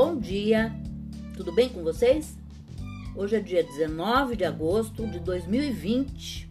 [0.00, 0.72] Bom dia,
[1.36, 2.38] tudo bem com vocês?
[3.16, 6.48] Hoje é dia 19 de agosto de 2020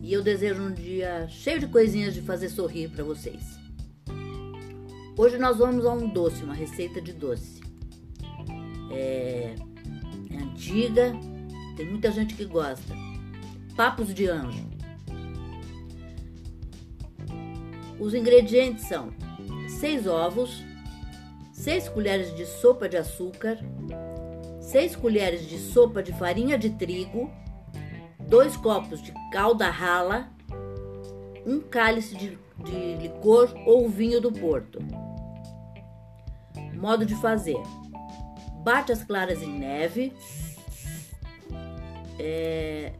[0.00, 3.58] e eu desejo um dia cheio de coisinhas de fazer sorrir para vocês.
[5.18, 7.60] Hoje nós vamos a um doce, uma receita de doce.
[8.92, 9.56] É,
[10.30, 11.16] é antiga,
[11.76, 12.94] tem muita gente que gosta.
[13.74, 14.70] Papos de anjo.
[17.98, 19.12] Os ingredientes são
[19.80, 20.62] 6 ovos,
[21.56, 23.58] 6 colheres de sopa de açúcar,
[24.60, 27.30] 6 colheres de sopa de farinha de trigo,
[28.20, 30.30] 2 copos de calda rala,
[31.46, 34.80] um cálice de, de licor ou vinho do Porto.
[36.74, 37.60] Modo de fazer:
[38.62, 40.12] bate as claras em neve,
[42.18, 42.92] é,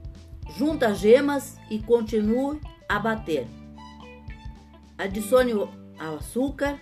[0.56, 3.46] junta as gemas e continue a bater.
[4.96, 6.80] Adicione o açúcar,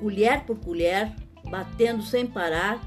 [0.00, 1.12] colher por colher,
[1.50, 2.80] batendo sem parar.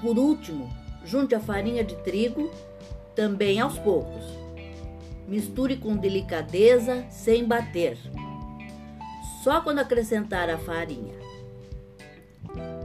[0.00, 0.72] Por último,
[1.04, 2.50] junte a farinha de trigo,
[3.14, 4.24] também aos poucos.
[5.26, 7.98] Misture com delicadeza, sem bater.
[9.42, 11.14] Só quando acrescentar a farinha.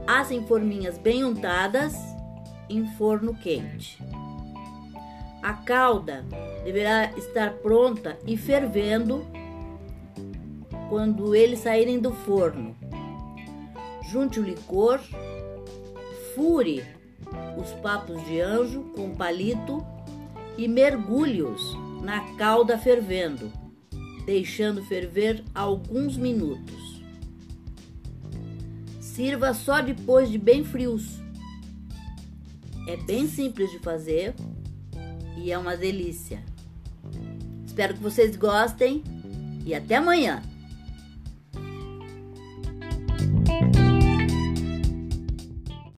[0.06, 1.94] Asse em forminhas bem untadas
[2.68, 3.98] em forno quente.
[5.42, 6.24] A calda
[6.64, 9.26] deverá estar pronta e fervendo
[10.88, 12.76] quando eles saírem do forno.
[14.10, 15.00] Junte o licor,
[16.34, 16.84] fure
[17.60, 19.84] os papos de anjo com palito
[20.56, 23.50] e mergulhe-os na calda fervendo,
[24.26, 27.02] deixando ferver alguns minutos.
[29.00, 31.20] Sirva só depois de bem frios.
[32.86, 34.34] É bem simples de fazer
[35.36, 36.42] e é uma delícia.
[37.64, 39.02] Espero que vocês gostem
[39.64, 40.42] e até amanhã!